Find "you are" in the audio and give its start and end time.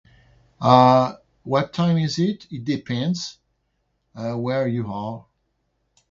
4.67-5.27